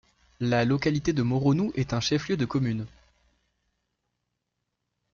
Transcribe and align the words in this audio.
La 0.39 0.65
localité 0.65 1.13
de 1.13 1.21
Moronou 1.21 1.71
est 1.75 1.93
un 1.93 1.99
chef-lieu 1.99 2.35
de 2.35 2.45
commune. 2.45 2.87